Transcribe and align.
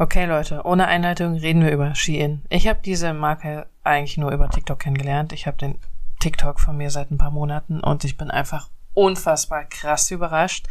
Okay, 0.00 0.26
Leute, 0.26 0.62
ohne 0.64 0.86
Einleitung 0.86 1.34
reden 1.34 1.64
wir 1.64 1.72
über 1.72 1.92
Shein. 1.96 2.42
Ich 2.50 2.68
habe 2.68 2.78
diese 2.84 3.12
Marke 3.12 3.66
eigentlich 3.82 4.16
nur 4.16 4.30
über 4.30 4.48
TikTok 4.48 4.78
kennengelernt. 4.78 5.32
Ich 5.32 5.48
habe 5.48 5.56
den 5.56 5.74
TikTok 6.20 6.60
von 6.60 6.76
mir 6.76 6.90
seit 6.90 7.10
ein 7.10 7.18
paar 7.18 7.32
Monaten 7.32 7.80
und 7.80 8.04
ich 8.04 8.16
bin 8.16 8.30
einfach 8.30 8.68
unfassbar 8.94 9.64
krass 9.64 10.12
überrascht, 10.12 10.68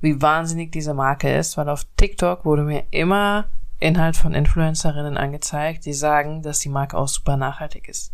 wie 0.00 0.22
wahnsinnig 0.22 0.70
diese 0.70 0.94
Marke 0.94 1.28
ist, 1.28 1.56
weil 1.56 1.68
auf 1.68 1.86
TikTok 1.96 2.44
wurde 2.44 2.62
mir 2.62 2.84
immer 2.92 3.46
Inhalt 3.80 4.16
von 4.16 4.32
Influencerinnen 4.32 5.16
angezeigt, 5.16 5.84
die 5.84 5.92
sagen, 5.92 6.42
dass 6.42 6.60
die 6.60 6.68
Marke 6.68 6.96
auch 6.96 7.08
super 7.08 7.36
nachhaltig 7.36 7.88
ist. 7.88 8.12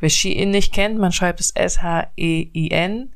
Wer 0.00 0.08
Shein 0.08 0.48
nicht 0.48 0.72
kennt, 0.72 0.98
man 0.98 1.12
schreibt 1.12 1.40
es 1.40 1.50
S-H-E-I-N 1.50 3.12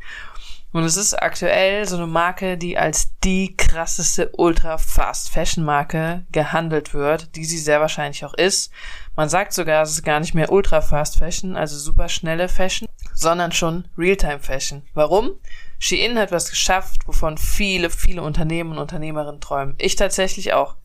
und 0.72 0.84
es 0.84 0.96
ist 0.96 1.14
aktuell 1.14 1.86
so 1.86 1.96
eine 1.96 2.06
Marke, 2.06 2.56
die 2.56 2.78
als 2.78 3.10
die 3.24 3.56
krasseste 3.56 4.30
Ultra 4.36 4.78
Fast 4.78 5.30
Fashion 5.30 5.64
Marke 5.64 6.24
gehandelt 6.30 6.94
wird, 6.94 7.34
die 7.34 7.44
sie 7.44 7.58
sehr 7.58 7.80
wahrscheinlich 7.80 8.24
auch 8.24 8.34
ist. 8.34 8.72
Man 9.16 9.28
sagt 9.28 9.52
sogar, 9.52 9.82
es 9.82 9.90
ist 9.90 10.04
gar 10.04 10.20
nicht 10.20 10.34
mehr 10.34 10.52
Ultra 10.52 10.80
Fast 10.80 11.18
Fashion, 11.18 11.56
also 11.56 11.76
super 11.76 12.08
schnelle 12.08 12.48
Fashion, 12.48 12.88
sondern 13.14 13.50
schon 13.50 13.88
Realtime 13.98 14.38
Fashion. 14.38 14.82
Warum? 14.94 15.32
Shein 15.80 16.18
hat 16.18 16.30
was 16.30 16.50
geschafft, 16.50 17.08
wovon 17.08 17.36
viele, 17.36 17.90
viele 17.90 18.22
Unternehmen 18.22 18.72
und 18.72 18.78
Unternehmerinnen 18.78 19.40
träumen. 19.40 19.74
Ich 19.78 19.96
tatsächlich 19.96 20.52
auch. 20.52 20.76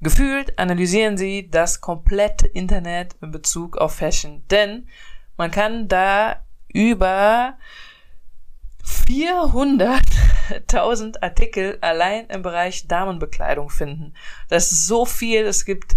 Gefühlt 0.00 0.58
analysieren 0.58 1.16
sie 1.16 1.50
das 1.50 1.80
komplette 1.80 2.46
Internet 2.46 3.16
in 3.22 3.32
Bezug 3.32 3.78
auf 3.78 3.94
Fashion, 3.96 4.44
denn 4.50 4.86
man 5.36 5.50
kann 5.50 5.88
da 5.88 6.42
über 6.68 7.56
400.000 9.06 11.22
Artikel 11.22 11.78
allein 11.80 12.26
im 12.26 12.42
Bereich 12.42 12.86
Damenbekleidung 12.88 13.70
finden. 13.70 14.12
Das 14.48 14.72
ist 14.72 14.86
so 14.86 15.06
viel. 15.06 15.46
Es 15.46 15.64
gibt, 15.64 15.96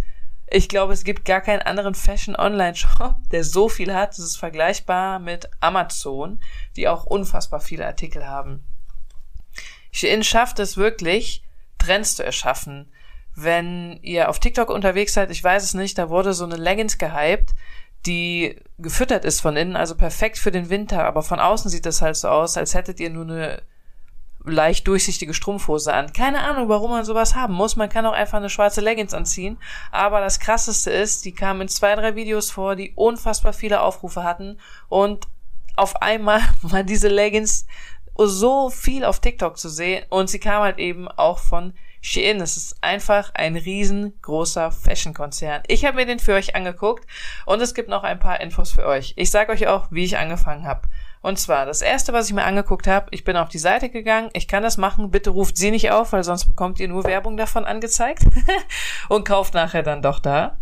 ich 0.49 0.69
glaube, 0.69 0.93
es 0.93 1.03
gibt 1.03 1.25
gar 1.25 1.41
keinen 1.41 1.63
anderen 1.63 1.95
Fashion 1.95 2.35
Online 2.35 2.75
Shop, 2.75 3.15
der 3.31 3.43
so 3.43 3.67
viel 3.67 3.91
hat. 3.93 4.11
Das 4.11 4.19
ist 4.19 4.37
vergleichbar 4.37 5.17
mit 5.19 5.49
Amazon, 5.59 6.39
die 6.75 6.87
auch 6.87 7.05
unfassbar 7.05 7.59
viele 7.59 7.87
Artikel 7.87 8.27
haben. 8.27 8.63
Shein 9.91 10.23
schafft 10.23 10.59
es 10.59 10.77
wirklich, 10.77 11.43
Trends 11.79 12.15
zu 12.15 12.23
erschaffen. 12.23 12.91
Wenn 13.35 13.99
ihr 14.03 14.29
auf 14.29 14.39
TikTok 14.39 14.69
unterwegs 14.69 15.13
seid, 15.13 15.31
ich 15.31 15.43
weiß 15.43 15.63
es 15.63 15.73
nicht, 15.73 15.97
da 15.97 16.09
wurde 16.09 16.33
so 16.33 16.43
eine 16.43 16.57
Leggings 16.57 16.97
gehypt, 16.97 17.55
die 18.05 18.55
gefüttert 18.77 19.25
ist 19.25 19.41
von 19.41 19.57
innen, 19.57 19.75
also 19.75 19.95
perfekt 19.95 20.37
für 20.37 20.51
den 20.51 20.69
Winter, 20.69 21.05
aber 21.05 21.21
von 21.21 21.39
außen 21.39 21.69
sieht 21.69 21.85
das 21.85 22.01
halt 22.01 22.15
so 22.15 22.29
aus, 22.29 22.57
als 22.57 22.73
hättet 22.73 22.99
ihr 22.99 23.09
nur 23.09 23.25
eine 23.25 23.61
leicht 24.45 24.87
durchsichtige 24.87 25.33
Strumpfhose 25.33 25.93
an. 25.93 26.13
Keine 26.13 26.41
Ahnung, 26.41 26.69
warum 26.69 26.91
man 26.91 27.03
sowas 27.03 27.35
haben 27.35 27.53
muss. 27.53 27.75
Man 27.75 27.89
kann 27.89 28.05
auch 28.05 28.13
einfach 28.13 28.37
eine 28.37 28.49
schwarze 28.49 28.81
Leggings 28.81 29.13
anziehen. 29.13 29.57
Aber 29.91 30.21
das 30.21 30.39
krasseste 30.39 30.91
ist, 30.91 31.25
die 31.25 31.33
kamen 31.33 31.61
in 31.61 31.67
zwei, 31.67 31.95
drei 31.95 32.15
Videos 32.15 32.49
vor, 32.49 32.75
die 32.75 32.93
unfassbar 32.95 33.53
viele 33.53 33.81
Aufrufe 33.81 34.23
hatten 34.23 34.57
und 34.87 35.27
auf 35.75 36.01
einmal 36.01 36.41
war 36.61 36.83
diese 36.83 37.07
Leggings 37.07 37.65
so 38.17 38.69
viel 38.69 39.05
auf 39.05 39.19
TikTok 39.19 39.57
zu 39.57 39.69
sehen 39.69 40.05
und 40.09 40.29
sie 40.29 40.39
kam 40.39 40.61
halt 40.61 40.77
eben 40.77 41.07
auch 41.07 41.39
von 41.39 41.73
Shein, 42.01 42.39
es 42.41 42.57
ist 42.57 42.77
einfach 42.81 43.31
ein 43.33 43.55
riesengroßer 43.55 44.71
Fashion-Konzern. 44.71 45.63
Ich 45.67 45.85
habe 45.85 45.97
mir 45.97 46.05
den 46.05 46.19
für 46.19 46.33
euch 46.33 46.55
angeguckt 46.55 47.05
und 47.45 47.61
es 47.61 47.73
gibt 47.73 47.89
noch 47.89 48.03
ein 48.03 48.19
paar 48.19 48.39
Infos 48.39 48.71
für 48.71 48.85
euch. 48.85 49.13
Ich 49.17 49.31
sage 49.31 49.51
euch 49.51 49.67
auch, 49.67 49.87
wie 49.91 50.05
ich 50.05 50.17
angefangen 50.17 50.65
habe. 50.65 50.87
Und 51.21 51.37
zwar, 51.37 51.65
das 51.65 51.81
erste, 51.81 52.13
was 52.13 52.27
ich 52.27 52.33
mir 52.33 52.45
angeguckt 52.45 52.87
habe, 52.87 53.07
ich 53.11 53.25
bin 53.25 53.35
auf 53.35 53.49
die 53.49 53.57
Seite 53.57 53.89
gegangen, 53.89 54.29
ich 54.33 54.47
kann 54.47 54.63
das 54.63 54.77
machen, 54.77 55.11
bitte 55.11 55.31
ruft 55.31 55.57
sie 55.57 55.71
nicht 55.71 55.91
auf, 55.91 56.13
weil 56.13 56.23
sonst 56.23 56.45
bekommt 56.45 56.79
ihr 56.79 56.87
nur 56.87 57.03
Werbung 57.03 57.35
davon 57.35 57.65
angezeigt 57.65 58.23
und 59.09 59.27
kauft 59.27 59.53
nachher 59.53 59.83
dann 59.83 60.01
doch 60.01 60.19
da. 60.19 60.57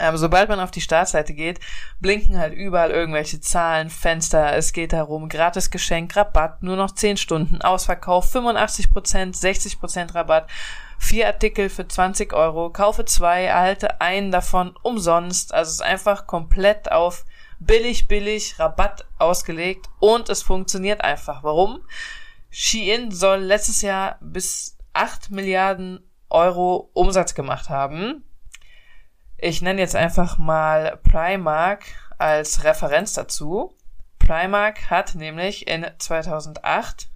Aber 0.00 0.18
sobald 0.18 0.48
man 0.48 0.60
auf 0.60 0.70
die 0.70 0.80
Startseite 0.80 1.34
geht, 1.34 1.60
blinken 2.00 2.38
halt 2.38 2.54
überall 2.54 2.90
irgendwelche 2.90 3.40
Zahlen, 3.40 3.90
Fenster, 3.90 4.56
es 4.56 4.72
geht 4.72 4.92
darum, 4.92 5.28
gratis 5.28 5.70
Geschenk, 5.70 6.16
Rabatt, 6.16 6.62
nur 6.62 6.76
noch 6.76 6.92
10 6.92 7.16
Stunden, 7.16 7.62
Ausverkauf, 7.62 8.34
85%, 8.34 9.40
60% 9.40 10.14
Rabatt, 10.14 10.48
vier 10.98 11.26
Artikel 11.26 11.68
für 11.68 11.86
20 11.86 12.32
Euro, 12.32 12.70
kaufe 12.70 13.04
zwei, 13.04 13.44
erhalte 13.44 14.00
einen 14.00 14.30
davon 14.30 14.74
umsonst, 14.82 15.54
also 15.54 15.68
es 15.68 15.74
ist 15.76 15.82
einfach 15.82 16.26
komplett 16.26 16.90
auf 16.90 17.24
billig, 17.58 18.08
billig, 18.08 18.58
Rabatt 18.58 19.06
ausgelegt 19.18 19.86
und 19.98 20.28
es 20.28 20.42
funktioniert 20.42 21.02
einfach. 21.02 21.42
Warum? 21.42 21.80
Shein 22.50 23.10
soll 23.10 23.40
letztes 23.40 23.82
Jahr 23.82 24.18
bis 24.20 24.76
8 24.92 25.30
Milliarden 25.30 26.00
Euro 26.30 26.90
Umsatz 26.94 27.34
gemacht 27.34 27.68
haben 27.68 28.24
ich 29.40 29.62
nenne 29.62 29.80
jetzt 29.80 29.96
einfach 29.96 30.38
mal 30.38 30.98
Primark 31.02 31.84
als 32.18 32.64
Referenz 32.64 33.14
dazu. 33.14 33.76
Primark 34.18 34.90
hat 34.90 35.14
nämlich 35.14 35.66
in 35.66 35.86
2008 35.98 37.08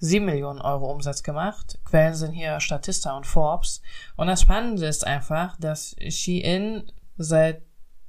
7 0.00 0.24
Millionen 0.24 0.60
Euro 0.60 0.90
Umsatz 0.90 1.22
gemacht. 1.22 1.78
Quellen 1.84 2.14
sind 2.14 2.32
hier 2.32 2.60
Statista 2.60 3.16
und 3.16 3.26
Forbes. 3.26 3.82
Und 4.16 4.28
das 4.28 4.42
Spannende 4.42 4.86
ist 4.86 5.06
einfach, 5.06 5.56
dass 5.58 5.96
Shein 6.08 6.92
seit 7.16 7.62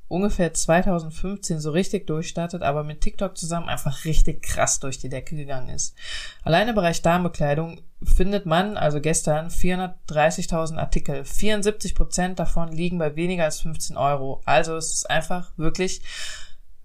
ungefähr 0.07 0.53
2015 0.53 1.59
so 1.59 1.72
richtig 1.72 2.07
durchstartet, 2.07 2.62
aber 2.62 2.84
mit 2.84 3.01
TikTok 3.01 3.38
zusammen 3.38 3.69
einfach 3.69 4.06
richtig 4.06 4.44
krass 4.44 4.80
durch 4.80 5.00
die 5.00 5.09
Decke 5.09 5.36
gegangen 5.36 5.69
ist. 5.69 5.96
Alleine 6.44 6.72
im 6.72 6.75
Bereich 6.75 7.01
Darmbekleidung 7.01 7.81
findet 8.04 8.46
man, 8.46 8.78
also 8.78 9.02
gestern, 9.02 9.50
430.000 9.50 10.78
Artikel. 10.78 11.26
74 11.26 11.96
Prozent 11.96 12.40
davon 12.40 12.72
liegen 12.72 12.98
bei 12.98 13.16
weniger 13.16 13.46
als 13.46 13.60
15 13.62 13.98
Euro. 13.98 14.42
Also 14.46 14.76
es 14.76 14.94
ist 14.94 15.10
einfach 15.10 15.52
wirklich 15.58 16.02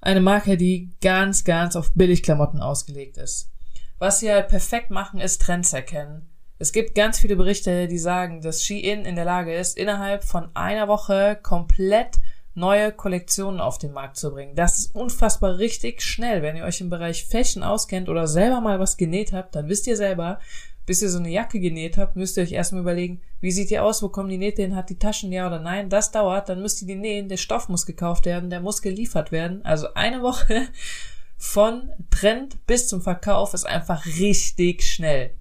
eine 0.00 0.20
Marke, 0.20 0.56
die 0.56 0.90
ganz, 1.00 1.44
ganz 1.44 1.76
auf 1.76 1.92
Billigklamotten 1.94 2.60
ausgelegt 2.60 3.16
ist. 3.16 3.50
Was 3.98 4.20
sie 4.20 4.30
halt 4.30 4.48
perfekt 4.48 4.90
machen, 4.90 5.20
ist 5.20 5.40
Trends 5.40 5.72
erkennen. 5.72 6.28
Es 6.58 6.72
gibt 6.72 6.94
ganz 6.94 7.18
viele 7.18 7.36
Berichte, 7.36 7.88
die 7.88 7.98
sagen, 7.98 8.40
dass 8.40 8.62
Shein 8.62 9.04
in 9.04 9.16
der 9.16 9.24
Lage 9.24 9.54
ist, 9.54 9.76
innerhalb 9.76 10.24
von 10.24 10.48
einer 10.54 10.88
Woche 10.88 11.38
komplett 11.42 12.18
neue 12.54 12.92
Kollektionen 12.92 13.60
auf 13.60 13.78
den 13.78 13.92
Markt 13.92 14.16
zu 14.16 14.30
bringen. 14.30 14.54
Das 14.54 14.78
ist 14.78 14.94
unfassbar 14.94 15.58
richtig 15.58 16.02
schnell. 16.02 16.42
Wenn 16.42 16.56
ihr 16.56 16.64
euch 16.64 16.80
im 16.80 16.90
Bereich 16.90 17.26
Fashion 17.26 17.64
auskennt 17.64 18.08
oder 18.08 18.28
selber 18.28 18.60
mal 18.60 18.78
was 18.78 18.96
genäht 18.96 19.32
habt, 19.32 19.56
dann 19.56 19.68
wisst 19.68 19.86
ihr 19.88 19.96
selber, 19.96 20.38
bis 20.86 21.02
ihr 21.02 21.08
so 21.10 21.18
eine 21.18 21.30
Jacke 21.30 21.60
genäht 21.60 21.96
habt, 21.96 22.16
müsst 22.16 22.36
ihr 22.36 22.42
euch 22.42 22.52
erstmal 22.52 22.82
überlegen, 22.82 23.22
wie 23.40 23.50
sieht 23.50 23.70
die 23.70 23.78
aus, 23.78 24.02
wo 24.02 24.08
kommen 24.08 24.28
die 24.28 24.38
Nähte 24.38 24.62
hin, 24.62 24.76
hat 24.76 24.90
die 24.90 24.98
Taschen, 24.98 25.32
ja 25.32 25.46
oder 25.46 25.60
nein. 25.60 25.88
Das 25.88 26.10
dauert, 26.10 26.48
dann 26.48 26.60
müsst 26.60 26.82
ihr 26.82 26.88
die 26.88 26.94
nähen, 26.94 27.28
der 27.28 27.36
Stoff 27.36 27.68
muss 27.68 27.86
gekauft 27.86 28.26
werden, 28.26 28.50
der 28.50 28.60
muss 28.60 28.82
geliefert 28.82 29.32
werden. 29.32 29.64
Also 29.64 29.94
eine 29.94 30.22
Woche 30.22 30.68
von 31.36 31.90
Trend 32.10 32.66
bis 32.66 32.88
zum 32.88 33.00
Verkauf 33.00 33.54
ist 33.54 33.66
einfach 33.66 34.04
richtig 34.06 34.82
schnell. 34.84 35.34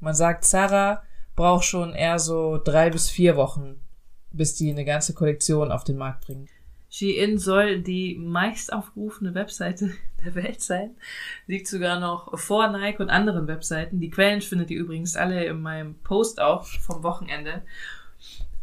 Man 0.00 0.14
sagt, 0.14 0.44
Sarah 0.44 1.02
braucht 1.36 1.64
schon 1.64 1.94
eher 1.94 2.18
so 2.18 2.58
drei 2.62 2.90
bis 2.90 3.08
vier 3.08 3.36
Wochen, 3.36 3.80
bis 4.32 4.54
die 4.54 4.70
eine 4.70 4.84
ganze 4.84 5.14
Kollektion 5.14 5.72
auf 5.72 5.84
den 5.84 5.96
Markt 5.96 6.26
bringen. 6.26 6.48
Shein 6.90 7.38
soll 7.38 7.80
die 7.80 8.16
meist 8.16 8.72
aufgerufene 8.72 9.34
Webseite 9.34 9.92
der 10.24 10.34
Welt 10.34 10.60
sein. 10.60 10.96
Liegt 11.46 11.68
sogar 11.68 12.00
noch 12.00 12.38
vor 12.38 12.68
Nike 12.68 13.00
und 13.00 13.10
anderen 13.10 13.46
Webseiten. 13.46 14.00
Die 14.00 14.10
Quellen 14.10 14.42
findet 14.42 14.70
ihr 14.70 14.80
übrigens 14.80 15.16
alle 15.16 15.44
in 15.44 15.62
meinem 15.62 15.94
Post 16.00 16.40
auch 16.40 16.66
vom 16.66 17.02
Wochenende. 17.02 17.62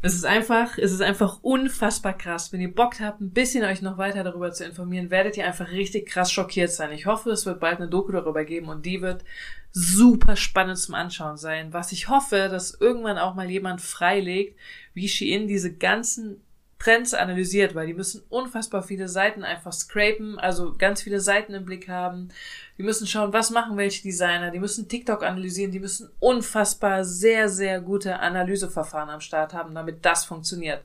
Es 0.02 0.14
ist 0.14 0.26
einfach, 0.26 0.78
es 0.78 0.92
ist 0.92 1.02
einfach 1.02 1.40
unfassbar 1.42 2.16
krass. 2.16 2.54
Wenn 2.54 2.62
ihr 2.62 2.74
Bock 2.74 3.00
habt, 3.00 3.20
ein 3.20 3.32
bisschen 3.32 3.64
euch 3.64 3.82
noch 3.82 3.98
weiter 3.98 4.24
darüber 4.24 4.52
zu 4.52 4.64
informieren, 4.64 5.10
werdet 5.10 5.38
ihr 5.38 5.48
einfach 5.48 5.72
richtig 5.72 6.08
krass 6.08 6.32
schockiert 6.32 6.72
sein. 6.72 6.92
Ich 6.92 7.08
hoffe, 7.08 7.32
es 7.32 7.46
wird 7.46 7.60
bald 7.60 7.80
eine 7.80 7.90
Doku 7.90 8.12
darüber 8.12 8.44
geben 8.46 8.68
und 8.68 8.86
die 8.86 9.02
wird 9.02 9.24
super 9.72 10.36
spannend 10.36 10.78
zum 10.78 10.96
Anschauen 10.96 11.38
sein. 11.38 11.74
Was 11.74 11.92
ich 11.92 12.10
hoffe, 12.10 12.48
dass 12.50 12.80
irgendwann 12.80 13.18
auch 13.18 13.36
mal 13.36 13.50
jemand 13.50 13.82
freilegt, 13.82 14.60
wie 14.94 15.08
Shein 15.08 15.48
diese 15.48 15.74
ganzen 15.74 16.42
Trends 16.80 17.14
analysiert, 17.14 17.74
weil 17.74 17.88
die 17.88 17.94
müssen 17.94 18.24
unfassbar 18.30 18.84
viele 18.84 19.08
Seiten 19.08 19.44
einfach 19.44 19.74
scrapen, 19.74 20.38
also 20.38 20.76
ganz 20.78 21.02
viele 21.02 21.20
Seiten 21.20 21.54
im 21.54 21.66
Blick 21.66 21.90
haben. 21.90 22.30
Die 22.78 22.84
müssen 22.84 23.08
schauen, 23.08 23.34
was 23.34 23.50
machen 23.50 23.78
welche 23.78 24.04
Designer, 24.04 24.52
die 24.52 24.60
müssen 24.60 24.88
TikTok 24.88 25.24
analysieren, 25.24 25.72
die 25.72 25.80
müssen 25.80 26.10
unfassbar 26.20 27.04
sehr, 27.04 27.50
sehr 27.50 27.82
gute 27.82 28.20
Analyseverfahren 28.20 29.10
am 29.10 29.22
Start 29.22 29.54
haben, 29.54 29.74
damit 29.74 30.06
das 30.06 30.26
funktioniert. 30.26 30.84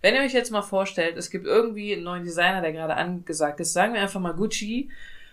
Wenn 0.00 0.14
ihr 0.14 0.22
euch 0.22 0.32
jetzt 0.32 0.50
mal 0.50 0.62
vorstellt, 0.62 1.16
es 1.16 1.30
gibt 1.30 1.46
irgendwie 1.46 1.92
einen 1.92 2.04
neuen 2.04 2.24
Designer, 2.24 2.60
der 2.60 2.72
gerade 2.72 2.96
angesagt 2.96 3.60
ist, 3.60 3.72
sagen 3.72 3.94
wir 3.94 4.00
einfach 4.00 4.20
mal 4.20 4.34
Gucci, 4.34 4.90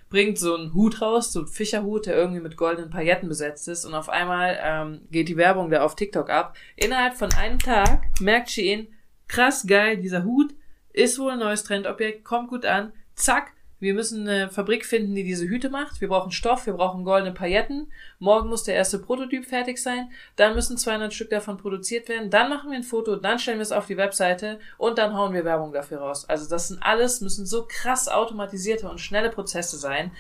bringt 0.10 0.40
so 0.40 0.56
einen 0.56 0.74
Hut 0.74 1.02
raus, 1.02 1.32
so 1.32 1.40
einen 1.40 1.48
Fischerhut, 1.48 2.08
der 2.08 2.16
irgendwie 2.16 2.42
mit 2.42 2.58
goldenen 2.58 2.90
Pailletten 2.90 3.30
besetzt 3.30 3.68
ist 3.68 3.86
und 3.86 3.94
auf 3.94 4.10
einmal 4.10 4.58
ähm, 4.62 5.02
geht 5.12 5.30
die 5.30 5.38
Werbung 5.38 5.70
da 5.70 5.82
auf 5.82 5.96
TikTok 5.96 6.30
ab. 6.30 6.56
Innerhalb 6.76 7.16
von 7.16 7.32
einem 7.34 7.60
Tag 7.60 8.08
merkt 8.20 8.50
Shein, 8.50 8.88
krass 9.30 9.66
geil, 9.66 9.98
dieser 9.98 10.26
Hut 10.26 10.54
ist 10.92 11.18
wohl 11.18 11.32
ein 11.32 11.40
neues 11.40 11.64
Trendobjekt, 11.64 12.26
kommt 12.26 12.50
gut 12.50 12.66
an, 12.66 12.92
zack, 13.16 13.54
wir 13.80 13.94
müssen 13.94 14.28
eine 14.28 14.50
Fabrik 14.50 14.86
finden, 14.86 15.16
die 15.16 15.24
diese 15.24 15.48
Hüte 15.48 15.70
macht. 15.70 16.02
Wir 16.02 16.10
brauchen 16.10 16.32
Stoff, 16.32 16.66
wir 16.66 16.74
brauchen 16.74 17.06
goldene 17.06 17.34
Pailletten. 17.34 17.88
Morgen 18.20 18.50
muss 18.50 18.64
der 18.64 18.76
erste 18.76 19.00
Prototyp 19.00 19.46
fertig 19.46 19.78
sein. 19.78 20.12
Dann 20.36 20.54
müssen 20.54 20.78
200 20.78 21.14
Stück 21.14 21.30
davon 21.30 21.58
produziert 21.58 22.10
werden. 22.10 22.30
Dann 22.30 22.50
machen 22.50 22.72
wir 22.72 22.78
ein 22.78 22.84
Foto, 22.84 23.16
dann 23.16 23.40
stellen 23.40 23.60
wir 23.60 23.64
es 23.64 23.72
auf 23.72 23.86
die 23.86 23.98
Webseite 23.98 24.60
und 24.78 24.98
dann 24.98 25.16
hauen 25.16 25.34
wir 25.34 25.46
Werbung 25.46 25.72
dafür 25.72 26.00
raus. 26.00 26.28
Also 26.28 26.50
das 26.50 26.68
sind 26.68 26.84
alles, 26.84 27.22
müssen 27.22 27.46
so 27.46 27.66
krass 27.68 28.10
automatisierte 28.10 28.90
und 28.90 29.00
schnelle 29.00 29.30
Prozesse 29.30 29.78
sein, 29.78 30.12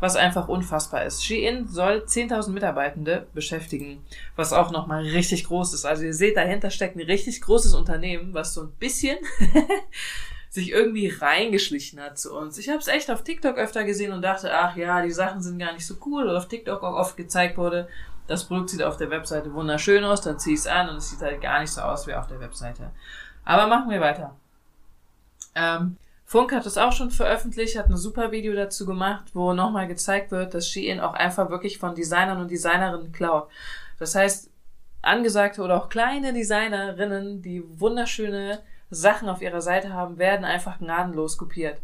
was 0.00 0.16
einfach 0.16 0.48
unfassbar 0.48 1.04
ist. 1.04 1.24
Shein 1.24 1.68
soll 1.68 2.04
10.000 2.06 2.50
Mitarbeitende 2.50 3.26
beschäftigen, 3.32 4.04
was 4.34 4.52
auch 4.52 4.72
nochmal 4.72 5.04
richtig 5.04 5.44
groß 5.44 5.74
ist. 5.74 5.84
Also 5.84 6.04
ihr 6.04 6.14
seht, 6.14 6.36
dahinter 6.36 6.70
steckt 6.70 6.96
ein 6.96 7.02
richtig 7.02 7.40
großes 7.42 7.74
Unternehmen, 7.74 8.34
was 8.34 8.54
so 8.54 8.62
ein 8.62 8.72
bisschen 8.78 9.18
sich 10.54 10.70
irgendwie 10.70 11.08
reingeschlichen 11.08 12.00
hat 12.00 12.16
zu 12.16 12.32
uns. 12.32 12.58
Ich 12.58 12.68
habe 12.68 12.78
es 12.78 12.86
echt 12.86 13.10
auf 13.10 13.24
TikTok 13.24 13.58
öfter 13.58 13.82
gesehen 13.82 14.12
und 14.12 14.22
dachte, 14.22 14.54
ach 14.54 14.76
ja, 14.76 15.02
die 15.02 15.10
Sachen 15.10 15.42
sind 15.42 15.58
gar 15.58 15.72
nicht 15.72 15.84
so 15.84 15.96
cool. 16.06 16.28
Oder 16.28 16.38
auf 16.38 16.46
TikTok 16.46 16.84
auch 16.84 16.94
oft 16.94 17.16
gezeigt 17.16 17.58
wurde, 17.58 17.88
das 18.28 18.44
Produkt 18.44 18.70
sieht 18.70 18.82
auf 18.84 18.96
der 18.96 19.10
Webseite 19.10 19.52
wunderschön 19.52 20.04
aus, 20.04 20.20
dann 20.20 20.38
zieh 20.38 20.54
ich 20.54 20.60
es 20.60 20.66
an 20.68 20.88
und 20.88 20.96
es 20.98 21.10
sieht 21.10 21.20
halt 21.20 21.40
gar 21.40 21.60
nicht 21.60 21.72
so 21.72 21.80
aus 21.80 22.06
wie 22.06 22.14
auf 22.14 22.28
der 22.28 22.38
Webseite. 22.38 22.92
Aber 23.44 23.66
machen 23.66 23.90
wir 23.90 24.00
weiter. 24.00 24.36
Ähm, 25.56 25.96
Funk 26.24 26.52
hat 26.52 26.66
es 26.66 26.78
auch 26.78 26.92
schon 26.92 27.10
veröffentlicht, 27.10 27.76
hat 27.76 27.88
ein 27.88 27.96
super 27.96 28.30
Video 28.30 28.54
dazu 28.54 28.86
gemacht, 28.86 29.24
wo 29.34 29.54
nochmal 29.54 29.88
gezeigt 29.88 30.30
wird, 30.30 30.54
dass 30.54 30.70
Shein 30.70 31.00
auch 31.00 31.14
einfach 31.14 31.50
wirklich 31.50 31.78
von 31.78 31.96
Designern 31.96 32.40
und 32.40 32.52
Designerinnen 32.52 33.10
klaut. 33.10 33.48
Das 33.98 34.14
heißt, 34.14 34.50
angesagte 35.02 35.62
oder 35.62 35.76
auch 35.76 35.88
kleine 35.88 36.32
Designerinnen, 36.32 37.42
die 37.42 37.64
wunderschöne 37.80 38.62
Sachen 38.94 39.28
auf 39.28 39.42
ihrer 39.42 39.60
Seite 39.60 39.92
haben, 39.92 40.18
werden 40.18 40.44
einfach 40.44 40.78
gnadenlos 40.78 41.36
kopiert. 41.38 41.80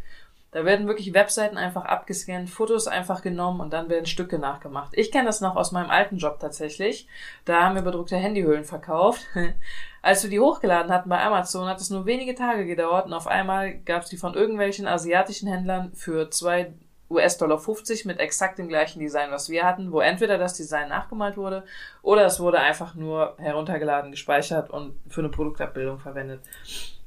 Da 0.53 0.65
werden 0.65 0.89
wirklich 0.89 1.15
Webseiten 1.15 1.57
einfach 1.57 1.85
abgescannt, 1.85 2.51
Fotos 2.51 2.89
einfach 2.89 3.23
genommen 3.23 3.61
und 3.61 3.73
dann 3.73 3.89
werden 3.89 4.07
Stücke 4.07 4.39
nachgemacht. 4.39 4.91
Ich 4.97 5.13
kenne 5.13 5.27
das 5.27 5.41
noch 5.41 5.55
aus 5.55 5.71
meinem 5.71 5.91
alten 5.91 6.17
Job 6.17 6.41
tatsächlich. 6.41 7.07
Da 7.45 7.63
haben 7.63 7.77
wir 7.77 7.83
bedruckte 7.83 8.17
Handyhüllen 8.17 8.65
verkauft. 8.65 9.27
Als 10.03 10.25
wir 10.25 10.31
die 10.31 10.41
hochgeladen 10.41 10.93
hatten 10.93 11.09
bei 11.09 11.23
Amazon, 11.23 11.69
hat 11.69 11.81
es 11.81 11.91
nur 11.91 12.05
wenige 12.05 12.35
Tage 12.35 12.67
gedauert 12.67 13.07
und 13.07 13.13
auf 13.13 13.29
einmal 13.29 13.75
gab 13.75 14.03
es 14.03 14.09
die 14.09 14.17
von 14.17 14.35
irgendwelchen 14.35 14.89
asiatischen 14.89 15.49
Händlern 15.49 15.93
für 15.95 16.31
zwei 16.31 16.73
US-Dollar 17.11 17.59
50 17.59 18.05
mit 18.05 18.19
exakt 18.19 18.59
dem 18.59 18.69
gleichen 18.69 19.01
Design, 19.01 19.31
was 19.31 19.51
wir 19.51 19.65
hatten, 19.65 19.93
wo 19.93 20.01
entweder 20.01 20.39
das 20.39 20.55
Design 20.55 20.89
nachgemalt 20.89 21.37
wurde 21.37 21.65
oder 22.03 22.25
es 22.25 22.41
wurde 22.41 22.61
einfach 22.61 22.95
nur 22.95 23.35
heruntergeladen, 23.39 24.13
gespeichert 24.13 24.71
und 24.71 24.95
für 25.09 25.21
eine 25.21 25.29
Produktabbildung 25.29 25.99
verwendet. 25.99 26.41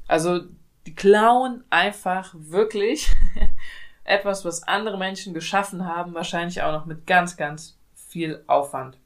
Also 0.07 0.41
die 0.85 0.95
klauen 0.95 1.63
einfach 1.69 2.33
wirklich 2.38 3.11
etwas, 4.03 4.44
was 4.45 4.63
andere 4.63 4.97
Menschen 4.97 5.33
geschaffen 5.33 5.85
haben, 5.85 6.13
wahrscheinlich 6.13 6.61
auch 6.61 6.73
noch 6.73 6.85
mit 6.85 7.07
ganz, 7.07 7.38
ganz 7.38 7.77
viel 7.95 8.44
Aufwand. 8.47 8.97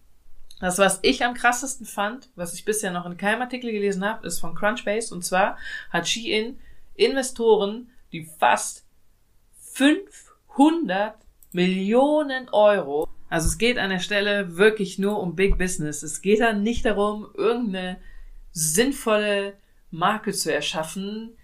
Das, 0.59 0.79
was 0.79 0.99
ich 1.03 1.23
am 1.23 1.35
krassesten 1.35 1.85
fand, 1.85 2.29
was 2.35 2.55
ich 2.55 2.65
bisher 2.65 2.91
noch 2.91 3.05
in 3.05 3.17
keinem 3.17 3.41
Artikel 3.41 3.71
gelesen 3.71 4.03
habe, 4.03 4.25
ist 4.25 4.39
von 4.39 4.55
Crunchbase. 4.55 5.13
Und 5.13 5.23
zwar 5.23 5.57
hat 5.91 6.07
Shein 6.07 6.59
Investoren, 6.95 7.91
die 8.11 8.23
fast 8.23 8.85
500 9.73 11.13
Millionen 11.51 12.49
Euro, 12.49 13.07
also 13.29 13.47
es 13.47 13.57
geht 13.57 13.77
an 13.77 13.89
der 13.89 13.99
Stelle 13.99 14.57
wirklich 14.57 14.97
nur 14.99 15.19
um 15.19 15.35
Big 15.35 15.57
Business. 15.57 16.01
Es 16.01 16.21
geht 16.21 16.39
dann 16.39 16.63
nicht 16.63 16.85
darum, 16.85 17.27
irgendeine 17.35 17.97
sinnvolle 18.51 19.53
Marke 19.92 20.31
zu 20.34 20.54
erschaffen. 20.54 21.36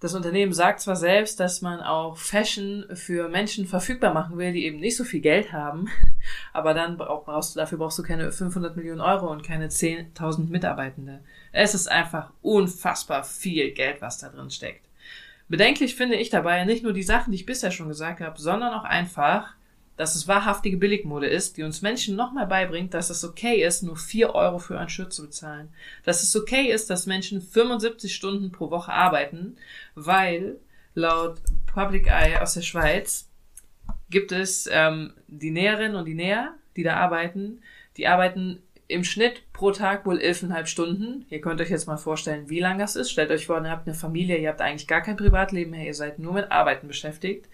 Das 0.00 0.14
Unternehmen 0.14 0.52
sagt 0.52 0.80
zwar 0.80 0.94
selbst, 0.94 1.40
dass 1.40 1.60
man 1.60 1.80
auch 1.80 2.16
Fashion 2.16 2.84
für 2.94 3.28
Menschen 3.28 3.66
verfügbar 3.66 4.14
machen 4.14 4.38
will, 4.38 4.52
die 4.52 4.64
eben 4.64 4.78
nicht 4.78 4.96
so 4.96 5.02
viel 5.02 5.20
Geld 5.20 5.52
haben, 5.52 5.88
aber 6.52 6.72
dann 6.72 6.96
brauchst 6.96 7.56
du, 7.56 7.60
dafür 7.60 7.78
brauchst 7.78 7.98
du 7.98 8.04
keine 8.04 8.30
500 8.30 8.76
Millionen 8.76 9.00
Euro 9.00 9.30
und 9.30 9.42
keine 9.42 9.68
10.000 9.68 10.50
Mitarbeitende. 10.50 11.20
Es 11.50 11.74
ist 11.74 11.90
einfach 11.90 12.30
unfassbar 12.42 13.24
viel 13.24 13.72
Geld, 13.72 14.00
was 14.00 14.18
da 14.18 14.28
drin 14.28 14.50
steckt. 14.50 14.86
Bedenklich 15.48 15.96
finde 15.96 16.16
ich 16.16 16.30
dabei 16.30 16.64
nicht 16.64 16.84
nur 16.84 16.92
die 16.92 17.02
Sachen, 17.02 17.32
die 17.32 17.38
ich 17.38 17.46
bisher 17.46 17.70
schon 17.70 17.88
gesagt 17.88 18.20
habe, 18.20 18.38
sondern 18.38 18.74
auch 18.74 18.84
einfach, 18.84 19.54
dass 19.98 20.14
es 20.14 20.28
wahrhaftige 20.28 20.76
Billigmode 20.76 21.26
ist, 21.26 21.56
die 21.56 21.64
uns 21.64 21.82
Menschen 21.82 22.14
nochmal 22.14 22.46
beibringt, 22.46 22.94
dass 22.94 23.10
es 23.10 23.24
okay 23.24 23.62
ist, 23.62 23.82
nur 23.82 23.96
vier 23.96 24.32
Euro 24.34 24.60
für 24.60 24.78
ein 24.78 24.88
Shirt 24.88 25.12
zu 25.12 25.22
bezahlen. 25.22 25.70
Dass 26.04 26.22
es 26.22 26.34
okay 26.36 26.70
ist, 26.70 26.88
dass 26.88 27.06
Menschen 27.06 27.42
75 27.42 28.14
Stunden 28.14 28.52
pro 28.52 28.70
Woche 28.70 28.92
arbeiten, 28.92 29.56
weil 29.96 30.56
laut 30.94 31.40
Public 31.66 32.06
Eye 32.06 32.40
aus 32.40 32.54
der 32.54 32.62
Schweiz 32.62 33.28
gibt 34.08 34.30
es 34.30 34.68
ähm, 34.70 35.14
die 35.26 35.50
Näherinnen 35.50 35.96
und 35.96 36.04
die 36.04 36.14
Näher, 36.14 36.54
die 36.76 36.84
da 36.84 36.96
arbeiten, 36.96 37.60
die 37.96 38.06
arbeiten 38.06 38.62
im 38.86 39.02
Schnitt 39.02 39.42
pro 39.52 39.72
Tag 39.72 40.06
wohl 40.06 40.20
elfeinhalb 40.20 40.68
Stunden. 40.68 41.26
Ihr 41.28 41.40
könnt 41.40 41.60
euch 41.60 41.70
jetzt 41.70 41.88
mal 41.88 41.98
vorstellen, 41.98 42.48
wie 42.48 42.60
lang 42.60 42.78
das 42.78 42.94
ist. 42.94 43.10
Stellt 43.10 43.32
euch 43.32 43.46
vor, 43.46 43.60
ihr 43.60 43.70
habt 43.70 43.88
eine 43.88 43.96
Familie, 43.96 44.38
ihr 44.38 44.48
habt 44.48 44.60
eigentlich 44.60 44.86
gar 44.86 45.02
kein 45.02 45.16
Privatleben 45.16 45.72
mehr, 45.72 45.84
ihr 45.84 45.94
seid 45.94 46.20
nur 46.20 46.34
mit 46.34 46.52
Arbeiten 46.52 46.86
beschäftigt. 46.86 47.48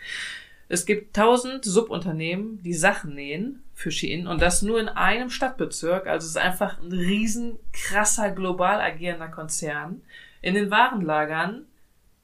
Es 0.69 0.87
gibt 0.87 1.15
tausend 1.15 1.65
Subunternehmen, 1.65 2.63
die 2.63 2.75
Sachen 2.75 3.15
nähen 3.15 3.63
für 3.75 3.91
Shein 3.91 4.27
und 4.27 4.41
das 4.41 4.63
nur 4.63 4.81
in 4.81 4.89
einem 4.89 5.31
Stadtbezirk. 5.31 6.07
Also 6.07 6.25
es 6.25 6.31
ist 6.31 6.39
einfach 6.39 6.81
ein 6.81 6.93
riesen 6.93 7.59
krasser 7.73 8.31
global 8.31 8.81
agierender 8.81 9.29
Konzern. 9.29 10.03
In 10.41 10.55
den 10.55 10.71
Warenlagern 10.71 11.67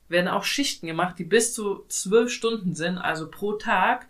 werden 0.08 0.28
auch 0.28 0.44
Schichten 0.44 0.86
gemacht, 0.86 1.18
die 1.18 1.24
bis 1.24 1.54
zu 1.54 1.84
zwölf 1.88 2.30
Stunden 2.30 2.74
sind, 2.74 2.98
also 2.98 3.30
pro 3.30 3.52
Tag. 3.52 4.06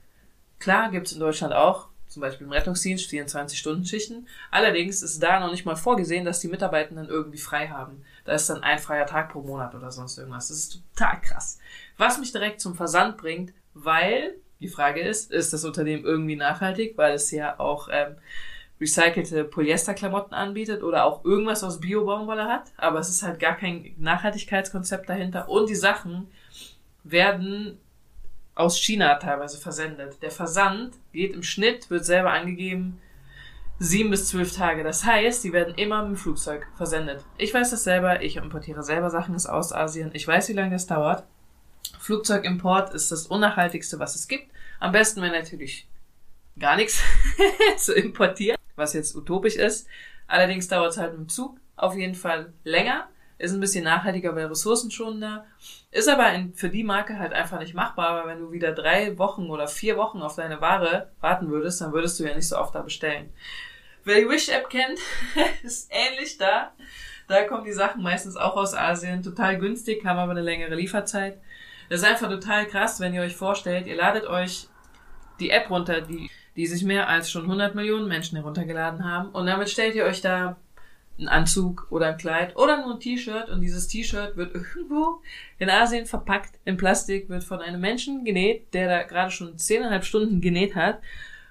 Klar 0.58 0.90
gibt's 0.90 1.12
in 1.12 1.20
Deutschland 1.20 1.52
auch, 1.52 1.88
zum 2.08 2.22
Beispiel 2.22 2.46
im 2.46 2.52
Rettungsdienst, 2.52 3.10
24-Stunden-Schichten. 3.10 4.26
Allerdings 4.50 5.02
ist 5.02 5.22
da 5.22 5.40
noch 5.40 5.50
nicht 5.50 5.64
mal 5.64 5.76
vorgesehen, 5.76 6.24
dass 6.24 6.40
die 6.40 6.48
Mitarbeitenden 6.48 7.08
irgendwie 7.08 7.38
frei 7.38 7.68
haben. 7.68 8.02
Da 8.24 8.32
ist 8.32 8.48
dann 8.50 8.62
ein 8.62 8.78
freier 8.78 9.06
Tag 9.06 9.30
pro 9.30 9.42
Monat 9.42 9.74
oder 9.74 9.90
sonst 9.90 10.18
irgendwas. 10.18 10.48
Das 10.48 10.56
ist 10.56 10.82
total 10.94 11.20
krass. 11.20 11.58
Was 11.96 12.18
mich 12.18 12.32
direkt 12.32 12.60
zum 12.60 12.74
Versand 12.74 13.16
bringt, 13.16 13.52
weil 13.74 14.34
die 14.60 14.68
Frage 14.68 15.00
ist, 15.00 15.30
ist 15.32 15.52
das 15.52 15.64
Unternehmen 15.64 16.04
irgendwie 16.04 16.36
nachhaltig, 16.36 16.96
weil 16.96 17.14
es 17.14 17.30
ja 17.30 17.58
auch 17.58 17.88
ähm, 17.90 18.16
recycelte 18.80 19.44
Polyesterklamotten 19.44 20.32
anbietet 20.32 20.82
oder 20.82 21.04
auch 21.04 21.24
irgendwas 21.24 21.64
aus 21.64 21.80
Bio-Baumwolle 21.80 22.44
hat, 22.44 22.72
aber 22.76 22.98
es 22.98 23.08
ist 23.08 23.22
halt 23.22 23.38
gar 23.38 23.56
kein 23.56 23.94
Nachhaltigkeitskonzept 23.98 25.08
dahinter 25.08 25.48
und 25.48 25.68
die 25.68 25.74
Sachen 25.74 26.28
werden 27.04 27.78
aus 28.54 28.78
China 28.78 29.14
teilweise 29.16 29.58
versendet. 29.58 30.22
Der 30.22 30.30
Versand 30.30 30.94
geht 31.12 31.34
im 31.34 31.42
Schnitt, 31.42 31.90
wird 31.90 32.04
selber 32.04 32.32
angegeben, 32.32 33.00
sieben 33.78 34.10
bis 34.10 34.28
zwölf 34.28 34.54
Tage. 34.54 34.82
Das 34.82 35.04
heißt, 35.04 35.42
die 35.42 35.52
werden 35.52 35.74
immer 35.74 36.02
mit 36.02 36.12
dem 36.12 36.16
Flugzeug 36.16 36.66
versendet. 36.76 37.24
Ich 37.38 37.54
weiß 37.54 37.70
das 37.70 37.84
selber, 37.84 38.22
ich 38.22 38.36
importiere 38.36 38.82
selber 38.82 39.10
Sachen 39.10 39.34
aus 39.34 39.72
Asien. 39.72 40.10
Ich 40.12 40.28
weiß, 40.28 40.48
wie 40.50 40.54
lange 40.54 40.72
das 40.72 40.86
dauert. 40.86 41.24
Flugzeugimport 42.00 42.94
ist 42.94 43.12
das 43.12 43.26
unnachhaltigste, 43.26 43.98
was 43.98 44.16
es 44.16 44.26
gibt. 44.26 44.50
Am 44.80 44.92
besten 44.92 45.20
wäre 45.20 45.38
natürlich 45.38 45.86
gar 46.58 46.76
nichts 46.76 47.02
zu 47.76 47.94
importieren, 47.94 48.58
was 48.74 48.94
jetzt 48.94 49.14
utopisch 49.14 49.56
ist. 49.56 49.86
Allerdings 50.26 50.68
dauert 50.68 50.92
es 50.92 50.98
halt 50.98 51.12
mit 51.12 51.20
dem 51.20 51.28
Zug 51.28 51.58
auf 51.76 51.96
jeden 51.96 52.14
Fall 52.14 52.52
länger, 52.64 53.08
ist 53.38 53.52
ein 53.52 53.60
bisschen 53.60 53.84
nachhaltiger, 53.84 54.34
weil 54.34 54.46
ressourcenschonender, 54.46 55.46
ist 55.90 56.08
aber 56.08 56.32
in, 56.32 56.54
für 56.54 56.68
die 56.68 56.84
Marke 56.84 57.18
halt 57.18 57.32
einfach 57.32 57.58
nicht 57.58 57.74
machbar, 57.74 58.16
weil 58.16 58.34
wenn 58.34 58.40
du 58.40 58.52
wieder 58.52 58.72
drei 58.72 59.16
Wochen 59.18 59.48
oder 59.48 59.66
vier 59.66 59.96
Wochen 59.96 60.22
auf 60.22 60.36
deine 60.36 60.60
Ware 60.60 61.10
warten 61.20 61.50
würdest, 61.50 61.80
dann 61.80 61.92
würdest 61.92 62.20
du 62.20 62.24
ja 62.24 62.34
nicht 62.34 62.48
so 62.48 62.58
oft 62.58 62.74
da 62.74 62.82
bestellen. 62.82 63.32
Wer 64.04 64.20
die 64.20 64.28
Wish-App 64.28 64.68
kennt, 64.70 64.98
ist 65.62 65.90
ähnlich 65.90 66.38
da. 66.38 66.72
Da 67.28 67.44
kommen 67.44 67.64
die 67.64 67.72
Sachen 67.72 68.02
meistens 68.02 68.36
auch 68.36 68.56
aus 68.56 68.74
Asien, 68.74 69.22
total 69.22 69.58
günstig, 69.58 70.04
haben 70.04 70.18
aber 70.18 70.32
eine 70.32 70.42
längere 70.42 70.74
Lieferzeit. 70.74 71.38
Das 71.90 72.02
ist 72.02 72.06
einfach 72.06 72.30
total 72.30 72.66
krass, 72.66 73.00
wenn 73.00 73.12
ihr 73.12 73.20
euch 73.20 73.34
vorstellt, 73.34 73.88
ihr 73.88 73.96
ladet 73.96 74.24
euch 74.24 74.68
die 75.40 75.50
App 75.50 75.68
runter, 75.70 76.00
die, 76.00 76.30
die 76.54 76.66
sich 76.66 76.84
mehr 76.84 77.08
als 77.08 77.32
schon 77.32 77.42
100 77.42 77.74
Millionen 77.74 78.06
Menschen 78.06 78.36
heruntergeladen 78.36 79.04
haben. 79.04 79.30
Und 79.30 79.46
damit 79.46 79.70
stellt 79.70 79.96
ihr 79.96 80.04
euch 80.04 80.20
da 80.20 80.56
einen 81.18 81.26
Anzug 81.26 81.88
oder 81.90 82.06
ein 82.06 82.16
Kleid 82.16 82.56
oder 82.56 82.80
nur 82.80 82.94
ein 82.94 83.00
T-Shirt. 83.00 83.48
Und 83.48 83.60
dieses 83.60 83.88
T-Shirt 83.88 84.36
wird 84.36 84.54
irgendwo 84.54 85.20
in 85.58 85.68
Asien 85.68 86.06
verpackt. 86.06 86.60
In 86.64 86.76
Plastik, 86.76 87.28
wird 87.28 87.42
von 87.42 87.60
einem 87.60 87.80
Menschen 87.80 88.24
genäht, 88.24 88.72
der 88.72 88.86
da 88.88 89.02
gerade 89.02 89.32
schon 89.32 89.58
zehneinhalb 89.58 90.04
Stunden 90.04 90.40
genäht 90.40 90.76
hat, 90.76 91.00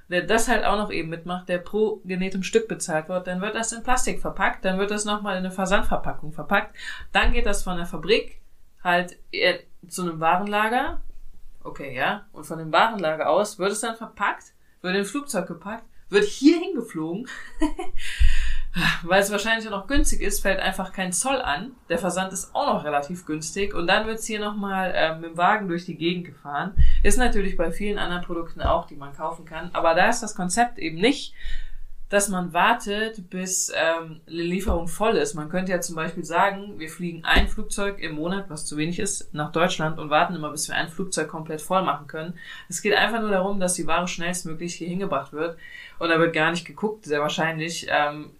der 0.07 0.21
das 0.21 0.47
halt 0.47 0.63
auch 0.63 0.77
noch 0.77 0.89
eben 0.89 1.09
mitmacht, 1.09 1.49
der 1.49 1.57
pro 1.57 2.01
genähtem 2.05 2.43
Stück 2.43 2.69
bezahlt 2.69 3.09
wird, 3.09 3.27
dann 3.27 3.41
wird 3.41 3.55
das 3.55 3.73
in 3.73 3.83
Plastik 3.83 4.21
verpackt, 4.21 4.63
dann 4.63 4.79
wird 4.79 4.89
das 4.89 5.03
nochmal 5.03 5.33
in 5.33 5.45
eine 5.45 5.51
Versandverpackung 5.51 6.31
verpackt, 6.31 6.75
dann 7.11 7.33
geht 7.33 7.45
das 7.45 7.61
von 7.61 7.77
der 7.77 7.85
Fabrik 7.85 8.39
halt 8.83 9.17
zu 9.87 10.03
einem 10.03 10.19
Warenlager. 10.19 11.01
Okay, 11.63 11.95
ja. 11.95 12.25
Und 12.31 12.45
von 12.45 12.59
dem 12.59 12.71
Warenlager 12.71 13.29
aus 13.29 13.59
wird 13.59 13.71
es 13.71 13.81
dann 13.81 13.95
verpackt, 13.95 14.53
wird 14.81 14.93
in 14.93 15.01
ein 15.01 15.05
Flugzeug 15.05 15.47
gepackt, 15.47 15.85
wird 16.09 16.25
hier 16.25 16.59
hingeflogen, 16.59 17.27
Weil 19.03 19.21
es 19.21 19.31
wahrscheinlich 19.31 19.67
auch 19.67 19.71
noch 19.71 19.87
günstig 19.87 20.21
ist, 20.21 20.41
fällt 20.41 20.59
einfach 20.59 20.93
kein 20.93 21.11
Zoll 21.11 21.41
an. 21.41 21.71
Der 21.89 21.97
Versand 21.97 22.31
ist 22.33 22.53
auch 22.53 22.71
noch 22.71 22.83
relativ 22.83 23.25
günstig. 23.25 23.73
Und 23.73 23.87
dann 23.87 24.05
wird's 24.05 24.25
hier 24.25 24.39
nochmal 24.39 24.93
ähm, 24.95 25.21
mit 25.21 25.31
dem 25.31 25.37
Wagen 25.37 25.67
durch 25.67 25.85
die 25.85 25.97
Gegend 25.97 26.25
gefahren. 26.25 26.75
Ist 27.01 27.17
natürlich 27.17 27.57
bei 27.57 27.71
vielen 27.71 27.97
anderen 27.97 28.23
Produkten 28.23 28.61
auch, 28.61 28.85
die 28.85 28.95
man 28.95 29.15
kaufen 29.15 29.45
kann. 29.45 29.71
Aber 29.73 29.95
da 29.95 30.09
ist 30.09 30.21
das 30.21 30.35
Konzept 30.35 30.77
eben 30.77 30.97
nicht, 30.97 31.33
dass 32.09 32.27
man 32.27 32.53
wartet, 32.53 33.29
bis 33.29 33.71
ähm, 33.75 34.19
eine 34.27 34.41
Lieferung 34.41 34.87
voll 34.87 35.15
ist. 35.15 35.35
Man 35.35 35.47
könnte 35.47 35.71
ja 35.71 35.79
zum 35.79 35.95
Beispiel 35.95 36.25
sagen, 36.25 36.79
wir 36.79 36.89
fliegen 36.89 37.23
ein 37.23 37.47
Flugzeug 37.47 37.99
im 37.99 38.15
Monat, 38.15 38.49
was 38.49 38.65
zu 38.65 38.77
wenig 38.77 38.97
ist, 38.97 39.31
nach 39.33 39.51
Deutschland 39.51 39.99
und 39.99 40.09
warten 40.09 40.35
immer, 40.35 40.49
bis 40.49 40.67
wir 40.67 40.75
ein 40.75 40.89
Flugzeug 40.89 41.27
komplett 41.27 41.61
voll 41.61 41.83
machen 41.83 42.07
können. 42.07 42.33
Es 42.67 42.81
geht 42.81 42.95
einfach 42.95 43.21
nur 43.21 43.29
darum, 43.29 43.59
dass 43.59 43.75
die 43.75 43.85
Ware 43.85 44.07
schnellstmöglich 44.07 44.73
hier 44.73 44.89
hingebracht 44.89 45.33
wird. 45.33 45.57
Und 45.99 46.09
da 46.09 46.19
wird 46.19 46.33
gar 46.33 46.49
nicht 46.49 46.65
geguckt, 46.65 47.05
sehr 47.05 47.21
wahrscheinlich, 47.21 47.85
ähm, 47.89 48.31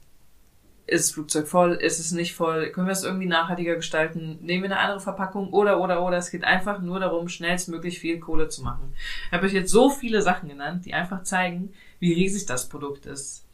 ist 0.88 1.10
das 1.10 1.14
Flugzeug 1.14 1.48
voll, 1.48 1.74
ist 1.74 2.00
es 2.00 2.12
nicht 2.12 2.34
voll, 2.34 2.72
können 2.72 2.88
wir 2.88 2.94
es 2.94 3.04
irgendwie 3.04 3.28
nachhaltiger 3.28 3.76
gestalten, 3.76 4.40
nehmen 4.42 4.64
wir 4.64 4.72
eine 4.72 4.80
andere 4.80 5.00
Verpackung 5.00 5.54
oder, 5.54 5.80
oder, 5.80 6.04
oder. 6.04 6.18
Es 6.18 6.32
geht 6.32 6.44
einfach 6.44 6.82
nur 6.82 7.00
darum, 7.00 7.30
schnellstmöglich 7.30 8.00
viel 8.00 8.20
Kohle 8.20 8.50
zu 8.50 8.64
machen. 8.64 8.96
Ich 9.28 9.32
habe 9.32 9.46
euch 9.46 9.54
jetzt 9.54 9.72
so 9.72 9.92
viele 9.92 10.24
Sachen 10.24 10.50
genannt, 10.50 10.86
die 10.86 10.96
einfach 10.96 11.22
zeigen, 11.22 11.74
wie 12.00 12.14
riesig 12.14 12.48
das 12.48 12.68
Produkt 12.68 13.06
ist. 13.06 13.46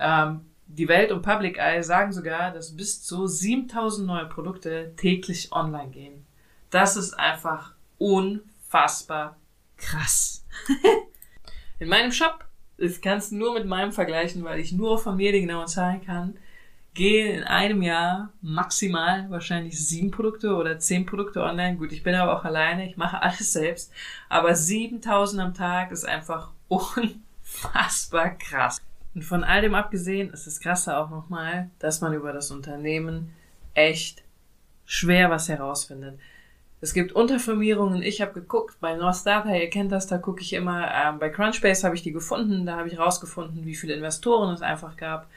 Ähm, 0.00 0.46
die 0.66 0.88
Welt 0.88 1.12
und 1.12 1.22
Public 1.22 1.58
Eye 1.58 1.82
sagen 1.82 2.12
sogar, 2.12 2.52
dass 2.52 2.76
bis 2.76 3.02
zu 3.02 3.26
7000 3.26 4.06
neue 4.06 4.26
Produkte 4.26 4.92
täglich 4.96 5.52
online 5.52 5.90
gehen. 5.90 6.26
Das 6.70 6.96
ist 6.96 7.14
einfach 7.14 7.74
unfassbar 7.98 9.36
krass. 9.76 10.44
In 11.78 11.88
meinem 11.88 12.12
Shop, 12.12 12.44
das 12.78 13.00
kannst 13.00 13.32
du 13.32 13.36
nur 13.36 13.54
mit 13.54 13.66
meinem 13.66 13.92
vergleichen, 13.92 14.44
weil 14.44 14.60
ich 14.60 14.72
nur 14.72 14.98
von 14.98 15.16
mir 15.16 15.32
die 15.32 15.40
genauen 15.40 15.66
Zahlen 15.66 16.04
kann, 16.04 16.38
gehen 16.94 17.36
in 17.36 17.44
einem 17.44 17.82
Jahr 17.82 18.32
maximal 18.42 19.30
wahrscheinlich 19.30 19.86
sieben 19.86 20.10
Produkte 20.10 20.54
oder 20.54 20.78
zehn 20.78 21.06
Produkte 21.06 21.42
online. 21.42 21.76
Gut, 21.76 21.92
ich 21.92 22.02
bin 22.02 22.14
aber 22.14 22.36
auch 22.36 22.44
alleine, 22.44 22.88
ich 22.88 22.96
mache 22.96 23.22
alles 23.22 23.52
selbst. 23.52 23.92
Aber 24.28 24.54
7000 24.54 25.40
am 25.42 25.54
Tag 25.54 25.92
ist 25.92 26.04
einfach 26.04 26.50
unfassbar 26.68 28.30
krass. 28.30 28.80
Und 29.14 29.22
von 29.22 29.44
all 29.44 29.62
dem 29.62 29.74
abgesehen 29.74 30.32
ist 30.32 30.46
das 30.46 30.60
Krasse 30.60 30.96
auch 30.96 31.10
nochmal, 31.10 31.70
dass 31.78 32.00
man 32.00 32.14
über 32.14 32.32
das 32.32 32.50
Unternehmen 32.50 33.32
echt 33.74 34.22
schwer 34.84 35.30
was 35.30 35.48
herausfindet. 35.48 36.18
Es 36.80 36.94
gibt 36.94 37.12
Unterfirmierungen. 37.12 38.02
Ich 38.02 38.22
habe 38.22 38.32
geguckt 38.32 38.76
bei 38.80 38.94
North 38.94 39.26
Data, 39.26 39.54
ihr 39.54 39.68
kennt 39.68 39.92
das, 39.92 40.06
da 40.06 40.16
gucke 40.16 40.40
ich 40.40 40.52
immer. 40.54 40.90
Ähm, 40.94 41.18
bei 41.18 41.28
Crunchbase 41.28 41.84
habe 41.84 41.94
ich 41.94 42.02
die 42.02 42.12
gefunden. 42.12 42.64
Da 42.64 42.76
habe 42.76 42.88
ich 42.88 42.98
rausgefunden, 42.98 43.66
wie 43.66 43.74
viele 43.74 43.94
Investoren 43.94 44.54
es 44.54 44.62
einfach 44.62 44.96
gab. 44.96 45.28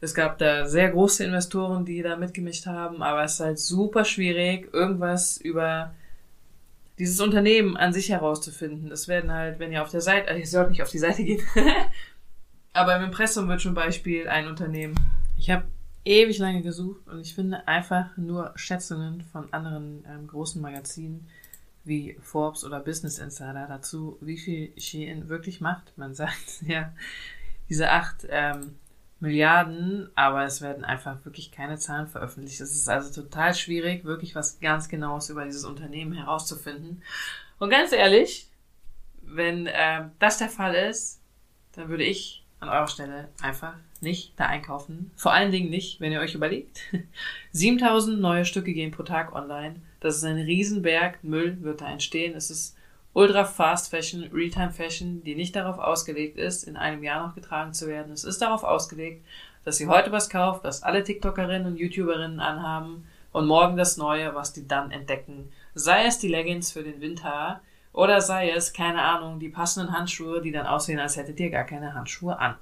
Es 0.00 0.14
gab 0.14 0.38
da 0.38 0.66
sehr 0.66 0.90
große 0.90 1.24
Investoren, 1.24 1.84
die 1.84 2.02
da 2.02 2.16
mitgemischt 2.16 2.66
haben, 2.66 3.02
aber 3.02 3.24
es 3.24 3.34
ist 3.34 3.40
halt 3.40 3.58
super 3.58 4.04
schwierig, 4.04 4.72
irgendwas 4.72 5.38
über 5.38 5.94
dieses 6.98 7.20
Unternehmen 7.20 7.76
an 7.76 7.92
sich 7.92 8.10
herauszufinden. 8.10 8.90
Das 8.90 9.08
werden 9.08 9.32
halt, 9.32 9.58
wenn 9.58 9.72
ihr 9.72 9.82
auf 9.82 9.90
der 9.90 10.02
Seite, 10.02 10.28
also 10.28 10.38
ihr 10.38 10.46
sollt 10.46 10.70
nicht 10.70 10.82
auf 10.82 10.90
die 10.90 10.98
Seite 10.98 11.24
gehen, 11.24 11.42
Aber 12.74 12.96
im 12.96 13.04
Impressum 13.04 13.48
wird 13.48 13.60
zum 13.60 13.72
Beispiel 13.72 14.28
ein 14.28 14.48
Unternehmen. 14.48 14.96
Ich 15.38 15.48
habe 15.48 15.64
ewig 16.04 16.38
lange 16.38 16.60
gesucht 16.60 17.06
und 17.06 17.20
ich 17.20 17.32
finde 17.34 17.68
einfach 17.68 18.16
nur 18.16 18.52
Schätzungen 18.56 19.22
von 19.22 19.50
anderen 19.52 20.04
ähm, 20.08 20.26
großen 20.26 20.60
Magazinen 20.60 21.28
wie 21.84 22.16
Forbes 22.20 22.64
oder 22.64 22.80
Business 22.80 23.18
Insider 23.20 23.66
dazu, 23.68 24.18
wie 24.20 24.36
viel 24.36 24.72
Shein 24.76 25.28
wirklich 25.28 25.60
macht. 25.60 25.96
Man 25.96 26.14
sagt 26.16 26.62
ja 26.66 26.92
diese 27.68 27.90
acht 27.90 28.26
ähm, 28.28 28.76
Milliarden, 29.20 30.10
aber 30.16 30.44
es 30.44 30.60
werden 30.60 30.84
einfach 30.84 31.24
wirklich 31.24 31.52
keine 31.52 31.78
Zahlen 31.78 32.08
veröffentlicht. 32.08 32.60
Es 32.60 32.74
ist 32.74 32.88
also 32.88 33.22
total 33.22 33.54
schwierig, 33.54 34.04
wirklich 34.04 34.34
was 34.34 34.58
ganz 34.58 34.88
Genaues 34.88 35.30
über 35.30 35.44
dieses 35.44 35.64
Unternehmen 35.64 36.12
herauszufinden. 36.12 37.02
Und 37.58 37.70
ganz 37.70 37.92
ehrlich, 37.92 38.48
wenn 39.22 39.68
ähm, 39.72 40.10
das 40.18 40.38
der 40.38 40.48
Fall 40.48 40.74
ist, 40.74 41.20
dann 41.72 41.88
würde 41.88 42.04
ich 42.04 42.43
an 42.64 42.70
eurer 42.70 42.88
Stelle 42.88 43.28
einfach 43.42 43.74
nicht 44.00 44.32
da 44.36 44.46
einkaufen. 44.46 45.10
Vor 45.16 45.32
allen 45.32 45.52
Dingen 45.52 45.70
nicht, 45.70 46.00
wenn 46.00 46.12
ihr 46.12 46.20
euch 46.20 46.34
überlegt. 46.34 46.80
7000 47.52 48.20
neue 48.20 48.44
Stücke 48.44 48.72
gehen 48.72 48.90
pro 48.90 49.02
Tag 49.02 49.34
online. 49.34 49.76
Das 50.00 50.16
ist 50.16 50.24
ein 50.24 50.36
Riesenberg 50.36 51.22
Müll, 51.22 51.58
wird 51.62 51.80
da 51.80 51.90
entstehen. 51.90 52.34
Es 52.34 52.50
ist 52.50 52.76
Ultra 53.12 53.44
Fast 53.44 53.90
Fashion, 53.90 54.28
Realtime 54.32 54.72
Fashion, 54.72 55.22
die 55.22 55.36
nicht 55.36 55.54
darauf 55.54 55.78
ausgelegt 55.78 56.36
ist, 56.36 56.64
in 56.64 56.76
einem 56.76 57.02
Jahr 57.02 57.26
noch 57.26 57.34
getragen 57.34 57.72
zu 57.72 57.86
werden. 57.86 58.12
Es 58.12 58.24
ist 58.24 58.42
darauf 58.42 58.64
ausgelegt, 58.64 59.24
dass 59.64 59.80
ihr 59.80 59.88
heute 59.88 60.12
was 60.12 60.28
kauft, 60.28 60.64
was 60.64 60.82
alle 60.82 61.04
TikTokerinnen 61.04 61.66
und 61.66 61.76
YouTuberinnen 61.76 62.40
anhaben 62.40 63.06
und 63.32 63.46
morgen 63.46 63.76
das 63.76 63.96
Neue, 63.96 64.34
was 64.34 64.52
die 64.52 64.66
dann 64.66 64.90
entdecken. 64.90 65.50
Sei 65.74 66.04
es 66.06 66.18
die 66.18 66.28
Leggings 66.28 66.72
für 66.72 66.82
den 66.82 67.00
Winter, 67.00 67.60
oder 67.94 68.20
sei 68.20 68.50
es, 68.50 68.72
keine 68.72 69.00
Ahnung, 69.00 69.38
die 69.38 69.48
passenden 69.48 69.96
Handschuhe, 69.96 70.42
die 70.42 70.50
dann 70.50 70.66
aussehen, 70.66 70.98
als 70.98 71.16
hättet 71.16 71.40
ihr 71.40 71.48
gar 71.48 71.64
keine 71.64 71.94
Handschuhe 71.94 72.38
an. 72.38 72.56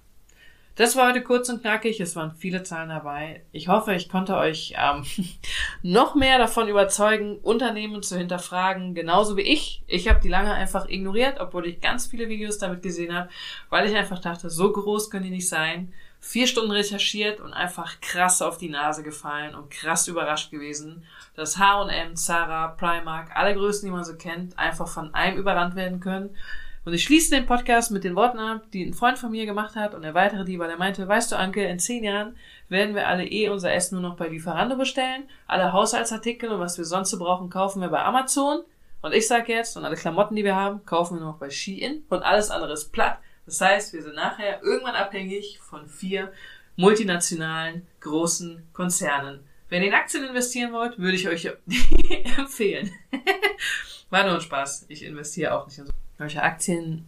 Das 0.74 0.96
war 0.96 1.08
heute 1.08 1.22
kurz 1.22 1.48
und 1.48 1.60
knackig. 1.60 2.00
Es 2.00 2.16
waren 2.16 2.32
viele 2.32 2.62
Zahlen 2.62 2.88
dabei. 2.88 3.42
Ich 3.52 3.68
hoffe, 3.68 3.94
ich 3.94 4.08
konnte 4.08 4.36
euch 4.36 4.74
ähm, 4.78 5.04
noch 5.82 6.14
mehr 6.14 6.38
davon 6.38 6.68
überzeugen, 6.68 7.38
Unternehmen 7.38 8.02
zu 8.02 8.16
hinterfragen, 8.16 8.94
genauso 8.94 9.36
wie 9.36 9.42
ich. 9.42 9.82
Ich 9.86 10.08
habe 10.08 10.20
die 10.20 10.28
lange 10.28 10.52
einfach 10.52 10.88
ignoriert, 10.88 11.40
obwohl 11.40 11.66
ich 11.66 11.80
ganz 11.80 12.06
viele 12.06 12.28
Videos 12.28 12.58
damit 12.58 12.82
gesehen 12.82 13.14
habe, 13.14 13.28
weil 13.68 13.88
ich 13.88 13.96
einfach 13.96 14.18
dachte, 14.18 14.48
so 14.48 14.70
groß 14.70 15.10
können 15.10 15.24
die 15.24 15.30
nicht 15.30 15.48
sein. 15.48 15.92
Vier 16.24 16.46
Stunden 16.46 16.70
recherchiert 16.70 17.40
und 17.40 17.52
einfach 17.52 18.00
krass 18.00 18.40
auf 18.40 18.56
die 18.56 18.70
Nase 18.70 19.02
gefallen 19.02 19.54
und 19.54 19.70
krass 19.70 20.08
überrascht 20.08 20.50
gewesen 20.50 21.04
dass 21.34 21.58
H&M, 21.58 22.16
Zara, 22.16 22.68
Primark, 22.68 23.30
alle 23.34 23.54
Größen, 23.54 23.86
die 23.86 23.92
man 23.92 24.04
so 24.04 24.14
kennt, 24.16 24.58
einfach 24.58 24.88
von 24.88 25.14
einem 25.14 25.38
überrannt 25.38 25.76
werden 25.76 26.00
können. 26.00 26.36
Und 26.84 26.94
ich 26.94 27.04
schließe 27.04 27.30
den 27.30 27.46
Podcast 27.46 27.92
mit 27.92 28.02
den 28.02 28.16
Worten 28.16 28.38
ab, 28.38 28.62
die 28.72 28.84
ein 28.84 28.92
Freund 28.92 29.16
von 29.16 29.30
mir 29.30 29.46
gemacht 29.46 29.76
hat 29.76 29.94
und 29.94 30.02
erweitere 30.02 30.44
die, 30.44 30.58
weil 30.58 30.68
er 30.68 30.76
meinte, 30.76 31.06
weißt 31.06 31.30
du, 31.30 31.36
Anke, 31.36 31.62
in 31.64 31.78
zehn 31.78 32.02
Jahren 32.02 32.36
werden 32.68 32.96
wir 32.96 33.06
alle 33.06 33.24
eh 33.24 33.48
unser 33.50 33.72
Essen 33.72 34.00
nur 34.00 34.10
noch 34.10 34.16
bei 34.16 34.28
Lieferando 34.28 34.76
bestellen, 34.76 35.28
alle 35.46 35.72
Haushaltsartikel 35.72 36.50
und 36.50 36.58
was 36.58 36.78
wir 36.78 36.84
sonst 36.84 37.10
so 37.10 37.18
brauchen, 37.18 37.50
kaufen 37.50 37.80
wir 37.80 37.88
bei 37.88 38.02
Amazon. 38.02 38.62
Und 39.00 39.14
ich 39.14 39.28
sage 39.28 39.52
jetzt, 39.52 39.76
und 39.76 39.84
alle 39.84 39.96
Klamotten, 39.96 40.34
die 40.34 40.44
wir 40.44 40.56
haben, 40.56 40.84
kaufen 40.84 41.16
wir 41.16 41.20
nur 41.20 41.32
noch 41.32 41.38
bei 41.38 41.50
Shein 41.50 42.02
und 42.08 42.22
alles 42.22 42.50
andere 42.50 42.72
ist 42.72 42.92
platt. 42.92 43.18
Das 43.46 43.60
heißt, 43.60 43.92
wir 43.92 44.02
sind 44.02 44.14
nachher 44.14 44.62
irgendwann 44.62 44.94
abhängig 44.94 45.58
von 45.60 45.88
vier 45.88 46.32
multinationalen 46.76 47.86
großen 48.00 48.66
Konzernen. 48.72 49.40
Wenn 49.68 49.82
ihr 49.82 49.88
in 49.88 49.94
Aktien 49.94 50.24
investieren 50.24 50.72
wollt, 50.72 50.98
würde 50.98 51.16
ich 51.16 51.28
euch 51.28 51.50
empfehlen. 52.38 52.92
War 54.10 54.24
nur 54.24 54.34
ein 54.34 54.40
Spaß. 54.40 54.86
Ich 54.88 55.04
investiere 55.04 55.54
auch 55.54 55.66
nicht 55.66 55.78
in 55.78 55.88
solche 56.18 56.42
Aktien. 56.42 57.06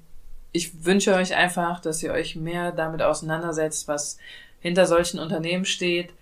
Ich 0.52 0.84
wünsche 0.84 1.14
euch 1.14 1.34
einfach, 1.34 1.80
dass 1.80 2.02
ihr 2.02 2.12
euch 2.12 2.36
mehr 2.36 2.72
damit 2.72 3.02
auseinandersetzt, 3.02 3.86
was 3.88 4.18
hinter 4.60 4.86
solchen 4.86 5.18
Unternehmen 5.18 5.66
steht. 5.66 6.14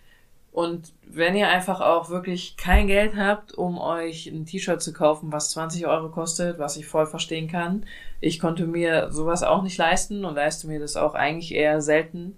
Und 0.52 0.92
wenn 1.06 1.34
ihr 1.34 1.48
einfach 1.48 1.80
auch 1.80 2.10
wirklich 2.10 2.56
kein 2.56 2.86
Geld 2.86 3.16
habt, 3.16 3.54
um 3.54 3.78
euch 3.78 4.26
ein 4.26 4.44
T-Shirt 4.44 4.82
zu 4.82 4.92
kaufen, 4.92 5.32
was 5.32 5.50
20 5.52 5.86
Euro 5.86 6.10
kostet, 6.10 6.58
was 6.58 6.76
ich 6.76 6.86
voll 6.86 7.06
verstehen 7.06 7.48
kann. 7.48 7.86
Ich 8.20 8.38
konnte 8.38 8.66
mir 8.66 9.10
sowas 9.10 9.42
auch 9.42 9.62
nicht 9.62 9.78
leisten 9.78 10.24
und 10.26 10.34
leiste 10.34 10.66
mir 10.66 10.78
das 10.78 10.96
auch 10.96 11.14
eigentlich 11.14 11.54
eher 11.54 11.80
selten 11.80 12.36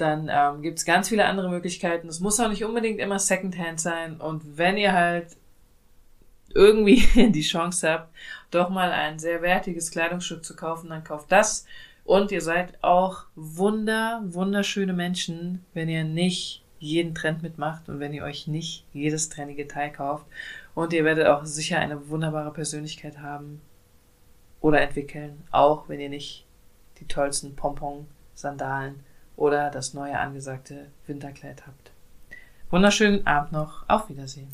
dann 0.00 0.30
ähm, 0.32 0.62
gibt 0.62 0.78
es 0.78 0.84
ganz 0.84 1.08
viele 1.08 1.26
andere 1.26 1.50
Möglichkeiten. 1.50 2.08
Es 2.08 2.20
muss 2.20 2.40
auch 2.40 2.48
nicht 2.48 2.64
unbedingt 2.64 3.00
immer 3.00 3.18
Secondhand 3.18 3.80
sein. 3.80 4.20
Und 4.20 4.56
wenn 4.56 4.76
ihr 4.76 4.92
halt 4.92 5.36
irgendwie 6.54 7.06
die 7.32 7.42
Chance 7.42 7.90
habt, 7.90 8.14
doch 8.50 8.70
mal 8.70 8.90
ein 8.90 9.18
sehr 9.18 9.42
wertiges 9.42 9.90
Kleidungsstück 9.90 10.44
zu 10.44 10.56
kaufen, 10.56 10.90
dann 10.90 11.04
kauft 11.04 11.30
das. 11.30 11.66
Und 12.04 12.32
ihr 12.32 12.40
seid 12.40 12.82
auch 12.82 13.24
wunder, 13.36 14.22
wunderschöne 14.24 14.92
Menschen, 14.92 15.64
wenn 15.74 15.88
ihr 15.88 16.04
nicht 16.04 16.64
jeden 16.80 17.14
Trend 17.14 17.42
mitmacht 17.42 17.88
und 17.88 18.00
wenn 18.00 18.12
ihr 18.12 18.24
euch 18.24 18.48
nicht 18.48 18.84
jedes 18.92 19.28
trennige 19.28 19.68
Teil 19.68 19.92
kauft. 19.92 20.26
Und 20.74 20.92
ihr 20.92 21.04
werdet 21.04 21.26
auch 21.26 21.44
sicher 21.44 21.78
eine 21.78 22.08
wunderbare 22.08 22.52
Persönlichkeit 22.52 23.18
haben 23.18 23.60
oder 24.60 24.80
entwickeln, 24.80 25.44
auch 25.50 25.88
wenn 25.88 26.00
ihr 26.00 26.08
nicht 26.08 26.46
die 26.98 27.06
tollsten 27.06 27.54
Pompon-Sandalen 27.54 29.00
oder 29.36 29.70
das 29.70 29.94
neue 29.94 30.18
angesagte 30.18 30.86
Winterkleid 31.06 31.66
habt. 31.66 31.92
Wunderschönen 32.70 33.26
Abend 33.26 33.52
noch. 33.52 33.88
Auf 33.88 34.08
Wiedersehen. 34.08 34.48